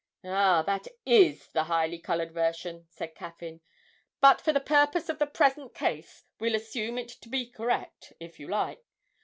'Ah, 0.25 0.63
that 0.63 0.87
is 1.05 1.49
the 1.49 1.65
highly 1.65 1.99
coloured 1.99 2.31
version,' 2.33 2.87
said 2.89 3.13
Caffyn, 3.13 3.61
'but 4.19 4.41
for 4.41 4.51
the 4.51 4.59
purposes 4.59 5.11
of 5.11 5.19
the 5.19 5.27
present 5.27 5.75
case 5.75 6.23
we'll 6.39 6.55
assume 6.55 6.97
it 6.97 7.09
to 7.09 7.29
be 7.29 7.47
correct, 7.47 8.11
if 8.19 8.39
you 8.39 8.47
like. 8.47 8.83